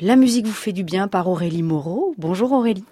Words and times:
La 0.00 0.16
musique 0.16 0.46
vous 0.46 0.52
fait 0.52 0.72
du 0.72 0.82
bien 0.82 1.06
par 1.06 1.28
Aurélie 1.28 1.62
Moreau. 1.62 2.16
Bonjour 2.18 2.50
Aurélie. 2.50 2.84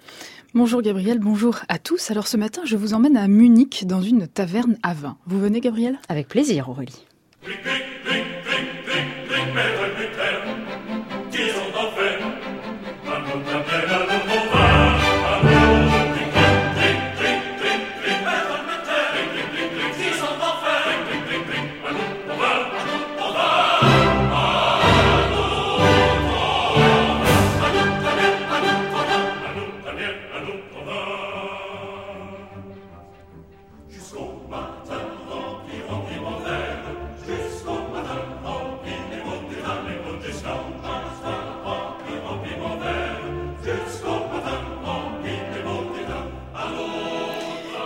Bonjour 0.53 0.81
Gabriel, 0.81 1.19
bonjour 1.19 1.59
à 1.67 1.77
tous. 1.77 2.11
Alors 2.11 2.27
ce 2.27 2.37
matin, 2.37 2.61
je 2.63 2.77
vous 2.77 2.93
emmène 2.93 3.17
à 3.17 3.27
Munich 3.27 3.85
dans 3.85 4.01
une 4.01 4.25
taverne 4.25 4.77
à 4.83 4.93
vin. 4.93 5.17
Vous 5.27 5.37
venez 5.37 5.59
Gabriel? 5.59 5.99
Avec 6.07 6.29
plaisir 6.29 6.69
Aurélie. 6.69 7.05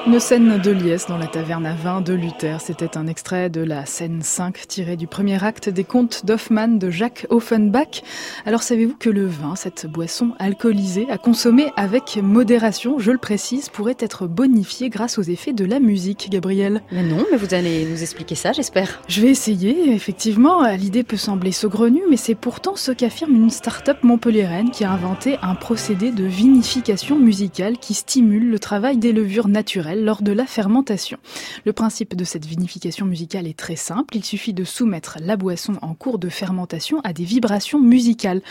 Une 0.07 0.21
scène 0.21 0.57
de 0.57 0.71
liesse 0.71 1.07
dans 1.07 1.17
la 1.17 1.27
taverne 1.27 1.65
à 1.65 1.73
vin 1.73 1.99
de 1.99 2.13
Luther. 2.13 2.61
C'était 2.61 2.97
un 2.97 3.07
extrait 3.07 3.49
de 3.49 3.59
la 3.59 3.85
scène 3.85 4.21
5 4.21 4.65
tiré 4.65 4.95
du 4.95 5.05
premier 5.05 5.43
acte 5.43 5.67
des 5.67 5.83
contes 5.83 6.25
d'Hoffmann 6.25 6.79
de 6.79 6.89
Jacques 6.89 7.27
Offenbach. 7.29 8.03
Alors 8.45 8.63
savez-vous 8.63 8.95
que 8.97 9.09
le 9.09 9.27
vin, 9.27 9.57
cette 9.57 9.85
boisson 9.85 10.31
alcoolisée, 10.39 11.07
à 11.09 11.17
consommer 11.17 11.73
avec 11.75 12.17
modération, 12.23 12.99
je 12.99 13.11
le 13.11 13.17
précise, 13.17 13.67
pourrait 13.67 13.97
être 13.99 14.27
bonifié 14.27 14.87
grâce 14.87 15.17
aux 15.17 15.23
effets 15.23 15.51
de 15.51 15.65
la 15.65 15.81
musique, 15.81 16.29
Gabriel? 16.31 16.83
Mais 16.93 17.03
non, 17.03 17.25
mais 17.29 17.37
vous 17.37 17.53
allez 17.53 17.83
nous 17.83 18.01
expliquer 18.01 18.35
ça, 18.35 18.53
j'espère. 18.53 19.01
Je 19.09 19.19
vais 19.19 19.31
essayer, 19.31 19.93
effectivement. 19.93 20.65
L'idée 20.77 21.03
peut 21.03 21.17
sembler 21.17 21.51
saugrenue, 21.51 22.03
mais 22.09 22.15
c'est 22.15 22.33
pourtant 22.33 22.77
ce 22.77 22.93
qu'affirme 22.93 23.35
une 23.35 23.49
start-up 23.49 23.97
montpelliéraine 24.03 24.71
qui 24.71 24.85
a 24.85 24.91
inventé 24.91 25.35
un 25.41 25.55
procédé 25.55 26.11
de 26.13 26.23
vinification 26.23 27.19
musicale 27.19 27.77
qui 27.77 27.93
stimule 27.93 28.49
le 28.49 28.57
travail 28.57 28.95
des 28.95 29.11
levures 29.11 29.49
naturelles 29.49 29.96
lors 30.03 30.21
de 30.21 30.31
la 30.31 30.45
fermentation. 30.45 31.17
Le 31.65 31.73
principe 31.73 32.15
de 32.15 32.23
cette 32.23 32.45
vinification 32.45 33.05
musicale 33.05 33.47
est 33.47 33.57
très 33.57 33.75
simple. 33.75 34.15
Il 34.15 34.23
suffit 34.23 34.53
de 34.53 34.63
soumettre 34.63 35.17
la 35.21 35.37
boisson 35.37 35.73
en 35.81 35.93
cours 35.93 36.19
de 36.19 36.29
fermentation 36.29 36.99
à 37.03 37.13
des 37.13 37.23
vibrations 37.23 37.79
musicales. 37.79 38.41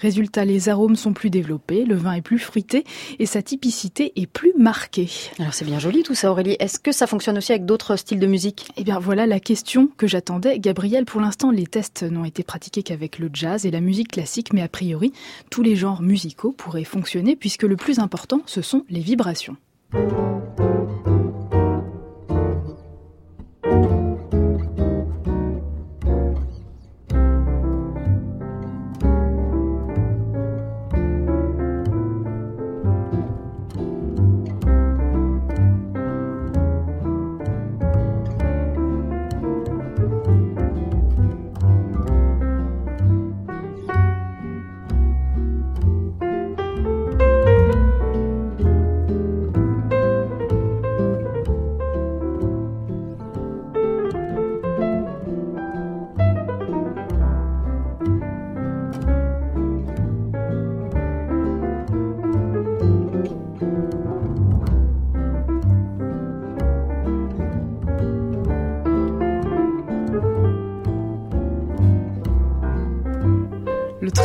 Résultat, 0.00 0.44
les 0.44 0.68
arômes 0.68 0.96
sont 0.96 1.12
plus 1.12 1.30
développés, 1.30 1.84
le 1.84 1.94
vin 1.96 2.12
est 2.12 2.22
plus 2.22 2.38
fruité 2.38 2.84
et 3.18 3.26
sa 3.26 3.42
typicité 3.42 4.12
est 4.16 4.26
plus 4.26 4.52
marquée. 4.58 5.10
Alors 5.38 5.54
c'est 5.54 5.64
bien 5.64 5.78
joli 5.78 6.02
tout 6.02 6.14
ça 6.14 6.30
Aurélie. 6.30 6.56
Est-ce 6.58 6.78
que 6.78 6.92
ça 6.92 7.06
fonctionne 7.06 7.38
aussi 7.38 7.52
avec 7.52 7.64
d'autres 7.64 7.96
styles 7.96 8.18
de 8.18 8.26
musique? 8.26 8.68
Eh 8.76 8.84
bien 8.84 8.98
voilà 8.98 9.26
la 9.26 9.40
question 9.40 9.88
que 9.96 10.06
j'attendais. 10.06 10.58
Gabriel, 10.58 11.04
pour 11.04 11.20
l'instant 11.20 11.50
les 11.50 11.66
tests 11.66 12.02
n'ont 12.02 12.24
été 12.24 12.42
pratiqués 12.42 12.82
qu'avec 12.82 13.18
le 13.18 13.30
jazz 13.32 13.66
et 13.66 13.70
la 13.70 13.80
musique 13.80 14.12
classique, 14.12 14.52
mais 14.52 14.62
a 14.62 14.68
priori 14.68 15.12
tous 15.50 15.62
les 15.62 15.76
genres 15.76 16.02
musicaux 16.02 16.52
pourraient 16.52 16.84
fonctionner 16.84 17.36
puisque 17.36 17.62
le 17.62 17.76
plus 17.76 17.98
important 17.98 18.40
ce 18.46 18.62
sont 18.62 18.84
les 18.88 19.00
vibrations. 19.00 19.56
Le 19.92 21.15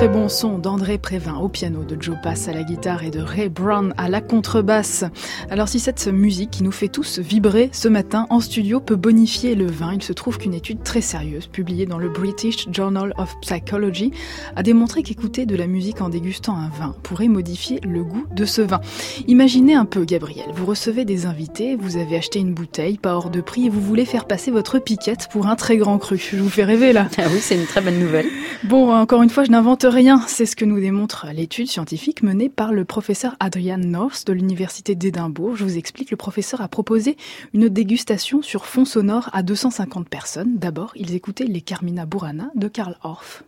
très 0.01 0.09
bon 0.09 0.29
son 0.29 0.57
d'André 0.57 0.97
Prévin 0.97 1.35
au 1.35 1.47
piano, 1.47 1.83
de 1.83 1.95
Joe 2.01 2.17
Pass 2.23 2.47
à 2.47 2.53
la 2.53 2.63
guitare 2.63 3.03
et 3.03 3.11
de 3.11 3.19
Ray 3.19 3.49
Brown 3.49 3.93
à 3.97 4.09
la 4.09 4.19
contrebasse. 4.19 5.03
Alors 5.51 5.69
si 5.69 5.79
cette 5.79 6.07
musique 6.07 6.49
qui 6.49 6.63
nous 6.63 6.71
fait 6.71 6.87
tous 6.87 7.19
vibrer 7.19 7.69
ce 7.71 7.87
matin 7.87 8.25
en 8.31 8.39
studio 8.39 8.79
peut 8.79 8.95
bonifier 8.95 9.53
le 9.53 9.67
vin, 9.67 9.93
il 9.93 10.01
se 10.01 10.11
trouve 10.11 10.39
qu'une 10.39 10.55
étude 10.55 10.81
très 10.81 11.01
sérieuse 11.01 11.45
publiée 11.45 11.85
dans 11.85 11.99
le 11.99 12.09
British 12.09 12.67
Journal 12.71 13.13
of 13.19 13.35
Psychology 13.41 14.09
a 14.55 14.63
démontré 14.63 15.03
qu'écouter 15.03 15.45
de 15.45 15.55
la 15.55 15.67
musique 15.67 16.01
en 16.01 16.09
dégustant 16.09 16.55
un 16.55 16.69
vin 16.69 16.95
pourrait 17.03 17.27
modifier 17.27 17.79
le 17.83 18.03
goût 18.03 18.25
de 18.35 18.45
ce 18.45 18.63
vin. 18.63 18.81
Imaginez 19.27 19.75
un 19.75 19.85
peu 19.85 20.03
Gabriel, 20.03 20.47
vous 20.55 20.65
recevez 20.65 21.05
des 21.05 21.27
invités, 21.27 21.75
vous 21.75 21.97
avez 21.97 22.15
acheté 22.15 22.39
une 22.39 22.55
bouteille 22.55 22.97
pas 22.97 23.13
hors 23.13 23.29
de 23.29 23.39
prix 23.39 23.67
et 23.67 23.69
vous 23.69 23.81
voulez 23.81 24.05
faire 24.05 24.25
passer 24.25 24.49
votre 24.49 24.79
piquette 24.79 25.27
pour 25.31 25.45
un 25.45 25.55
très 25.55 25.77
grand 25.77 25.99
cru. 25.99 26.17
Je 26.17 26.37
vous 26.37 26.49
fais 26.49 26.63
rêver 26.63 26.91
là. 26.91 27.07
Ah 27.19 27.27
oui, 27.31 27.37
c'est 27.39 27.55
une 27.55 27.67
très 27.67 27.81
bonne 27.81 27.99
nouvelle. 27.99 28.25
Bon, 28.63 28.91
encore 28.91 29.21
une 29.21 29.29
fois, 29.29 29.43
je 29.43 29.51
n'invente 29.51 29.85
rien, 29.91 30.23
c'est 30.27 30.45
ce 30.45 30.55
que 30.55 30.65
nous 30.65 30.79
démontre 30.79 31.27
l'étude 31.33 31.67
scientifique 31.67 32.23
menée 32.23 32.49
par 32.49 32.71
le 32.71 32.85
professeur 32.85 33.35
Adrian 33.39 33.77
North 33.77 34.25
de 34.25 34.33
l'université 34.33 34.95
d'Édimbourg. 34.95 35.55
Je 35.55 35.63
vous 35.63 35.77
explique, 35.77 36.11
le 36.11 36.17
professeur 36.17 36.61
a 36.61 36.67
proposé 36.67 37.17
une 37.53 37.69
dégustation 37.69 38.41
sur 38.41 38.65
fond 38.65 38.85
sonore 38.85 39.29
à 39.33 39.43
250 39.43 40.07
personnes. 40.07 40.57
D'abord, 40.57 40.93
ils 40.95 41.13
écoutaient 41.13 41.45
les 41.45 41.61
Carmina 41.61 42.05
Burana 42.05 42.51
de 42.55 42.67
Karl 42.67 42.97
Orff. 43.03 43.43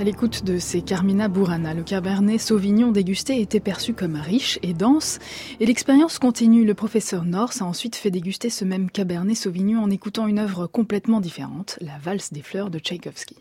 À 0.00 0.02
l'écoute 0.02 0.44
de 0.44 0.58
ces 0.58 0.80
Carmina 0.80 1.28
Burana, 1.28 1.74
le 1.74 1.82
Cabernet 1.82 2.40
Sauvignon 2.40 2.90
dégusté 2.90 3.42
était 3.42 3.60
perçu 3.60 3.92
comme 3.92 4.16
riche 4.16 4.58
et 4.62 4.72
dense, 4.72 5.18
et 5.60 5.66
l'expérience 5.66 6.18
continue. 6.18 6.64
Le 6.64 6.72
professeur 6.72 7.26
Norse 7.26 7.60
a 7.60 7.66
ensuite 7.66 7.96
fait 7.96 8.10
déguster 8.10 8.48
ce 8.48 8.64
même 8.64 8.90
Cabernet 8.90 9.36
Sauvignon 9.36 9.82
en 9.82 9.90
écoutant 9.90 10.26
une 10.26 10.38
œuvre 10.38 10.66
complètement 10.66 11.20
différente, 11.20 11.78
la 11.82 11.98
Valse 11.98 12.32
des 12.32 12.40
fleurs 12.40 12.70
de 12.70 12.78
Tchaïkovski. 12.78 13.36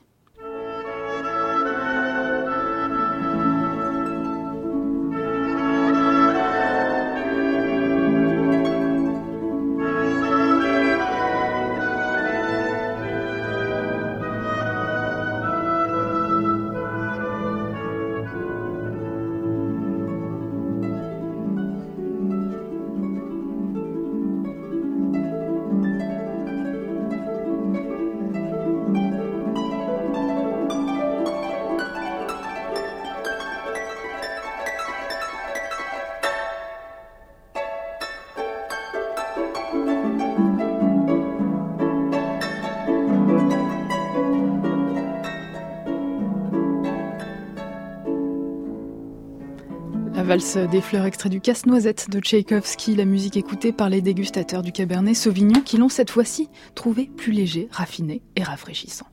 Valse 50.29 50.57
des 50.57 50.79
fleurs 50.79 51.05
extrait 51.05 51.29
du 51.29 51.41
casse-noisette 51.41 52.11
de 52.11 52.19
Tchaïkovski, 52.19 52.95
la 52.95 53.05
musique 53.05 53.35
écoutée 53.35 53.71
par 53.71 53.89
les 53.89 53.99
dégustateurs 53.99 54.61
du 54.61 54.71
Cabernet 54.71 55.15
Sauvignon 55.15 55.61
qui 55.61 55.77
l'ont 55.77 55.89
cette 55.89 56.11
fois-ci 56.11 56.49
trouvé 56.75 57.09
plus 57.17 57.31
léger, 57.31 57.67
raffiné 57.71 58.21
et 58.35 58.43
rafraîchissant. 58.43 59.07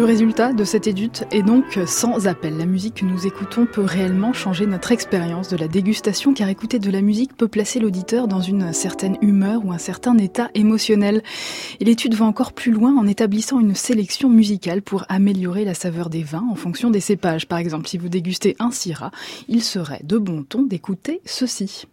Le 0.00 0.06
résultat 0.06 0.54
de 0.54 0.64
cette 0.64 0.86
étude 0.86 1.26
est 1.30 1.42
donc 1.42 1.78
sans 1.84 2.26
appel. 2.26 2.56
La 2.56 2.64
musique 2.64 2.94
que 2.94 3.04
nous 3.04 3.26
écoutons 3.26 3.66
peut 3.66 3.84
réellement 3.84 4.32
changer 4.32 4.64
notre 4.64 4.92
expérience 4.92 5.48
de 5.50 5.58
la 5.58 5.68
dégustation 5.68 6.32
car 6.32 6.48
écouter 6.48 6.78
de 6.78 6.90
la 6.90 7.02
musique 7.02 7.36
peut 7.36 7.48
placer 7.48 7.80
l'auditeur 7.80 8.26
dans 8.26 8.40
une 8.40 8.72
certaine 8.72 9.18
humeur 9.20 9.62
ou 9.62 9.72
un 9.72 9.78
certain 9.78 10.16
état 10.16 10.48
émotionnel. 10.54 11.22
Et 11.80 11.84
l'étude 11.84 12.14
va 12.14 12.24
encore 12.24 12.54
plus 12.54 12.72
loin 12.72 12.96
en 12.96 13.06
établissant 13.06 13.60
une 13.60 13.74
sélection 13.74 14.30
musicale 14.30 14.80
pour 14.80 15.04
améliorer 15.10 15.66
la 15.66 15.74
saveur 15.74 16.08
des 16.08 16.22
vins 16.22 16.48
en 16.50 16.54
fonction 16.54 16.88
des 16.88 17.00
cépages. 17.00 17.46
Par 17.46 17.58
exemple, 17.58 17.86
si 17.86 17.98
vous 17.98 18.08
dégustez 18.08 18.56
un 18.58 18.70
syrah, 18.70 19.10
il 19.48 19.62
serait 19.62 20.00
de 20.02 20.16
bon 20.16 20.44
ton 20.44 20.62
d'écouter 20.62 21.20
ceci. 21.26 21.84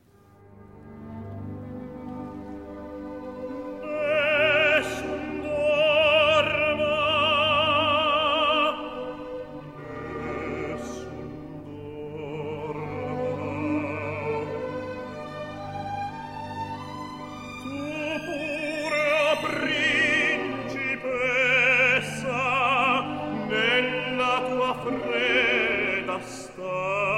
Stop. 26.25 27.16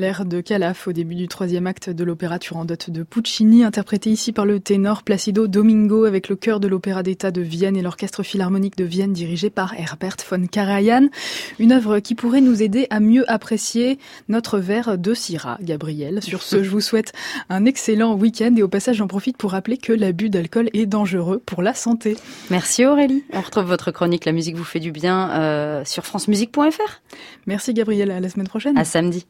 L'air 0.00 0.24
de 0.24 0.40
Calaf 0.40 0.88
au 0.88 0.92
début 0.92 1.14
du 1.14 1.28
troisième 1.28 1.66
acte 1.66 1.90
de 1.90 2.04
l'opéra 2.04 2.38
Turandot 2.38 2.74
de 2.88 3.02
Puccini, 3.02 3.64
interprété 3.64 4.08
ici 4.08 4.32
par 4.32 4.46
le 4.46 4.58
ténor 4.58 5.02
Placido 5.02 5.46
Domingo 5.46 6.06
avec 6.06 6.30
le 6.30 6.36
chœur 6.36 6.58
de 6.58 6.68
l'Opéra 6.68 7.02
d'État 7.02 7.30
de 7.30 7.42
Vienne 7.42 7.76
et 7.76 7.82
l'Orchestre 7.82 8.22
Philharmonique 8.22 8.78
de 8.78 8.84
Vienne 8.84 9.12
dirigé 9.12 9.50
par 9.50 9.78
Herbert 9.78 10.16
von 10.30 10.46
Karajan. 10.46 11.08
Une 11.58 11.72
œuvre 11.72 11.98
qui 11.98 12.14
pourrait 12.14 12.40
nous 12.40 12.62
aider 12.62 12.86
à 12.88 12.98
mieux 12.98 13.30
apprécier 13.30 13.98
notre 14.30 14.58
verre 14.58 14.96
de 14.96 15.12
Syrah, 15.12 15.58
Gabriel. 15.60 16.22
Sur 16.22 16.40
ce, 16.40 16.62
je 16.62 16.70
vous 16.70 16.80
souhaite 16.80 17.12
un 17.50 17.66
excellent 17.66 18.14
week-end 18.14 18.54
et 18.56 18.62
au 18.62 18.68
passage, 18.68 18.96
j'en 18.96 19.06
profite 19.06 19.36
pour 19.36 19.50
rappeler 19.50 19.76
que 19.76 19.92
l'abus 19.92 20.30
d'alcool 20.30 20.70
est 20.72 20.86
dangereux 20.86 21.42
pour 21.44 21.60
la 21.60 21.74
santé. 21.74 22.16
Merci 22.48 22.86
Aurélie. 22.86 23.22
On 23.34 23.42
retrouve 23.42 23.64
votre 23.64 23.90
chronique 23.90 24.24
La 24.24 24.32
musique 24.32 24.56
vous 24.56 24.64
fait 24.64 24.80
du 24.80 24.92
bien 24.92 25.30
euh, 25.32 25.84
sur 25.84 26.06
francemusique.fr. 26.06 27.02
Merci 27.46 27.74
Gabriel, 27.74 28.10
à 28.10 28.18
la 28.18 28.30
semaine 28.30 28.48
prochaine. 28.48 28.78
À 28.78 28.86
samedi. 28.86 29.26